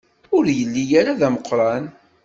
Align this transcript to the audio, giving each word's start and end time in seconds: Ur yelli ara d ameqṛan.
Ur 0.35 0.43
yelli 0.57 0.83
ara 0.99 1.19
d 1.19 1.21
ameqṛan. 1.27 1.85